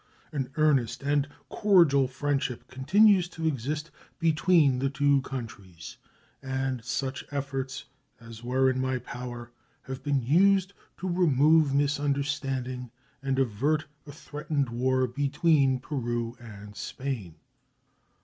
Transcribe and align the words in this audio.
An 0.31 0.49
earnest 0.55 1.03
and 1.03 1.27
cordial 1.47 2.07
friendship 2.07 2.67
continues 2.67 3.29
to 3.29 3.45
exist 3.45 3.91
between 4.17 4.79
the 4.79 4.89
two 4.89 5.21
countries, 5.21 5.97
and 6.41 6.83
such 6.83 7.23
efforts 7.29 7.83
as 8.19 8.43
were 8.43 8.67
in 8.67 8.81
my 8.81 8.97
power 8.97 9.51
have 9.83 10.01
been 10.01 10.23
used 10.23 10.73
to 10.97 11.07
remove 11.07 11.75
misunderstanding 11.75 12.89
and 13.21 13.37
avert 13.37 13.85
a 14.07 14.11
threatened 14.11 14.69
war 14.71 15.05
between 15.05 15.77
Peru 15.77 16.35
and 16.39 16.75
Spain. 16.75 17.35